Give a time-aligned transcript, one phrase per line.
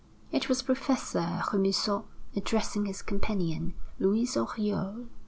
[0.31, 2.05] It was Professor Remusot
[2.35, 5.05] addressing his companion, Louise Oriol.